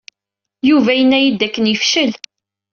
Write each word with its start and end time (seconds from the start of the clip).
Yuba 0.69 0.91
yenna-iyi-d 0.97 1.37
dakken 1.39 1.69
yefcel. 1.71 2.11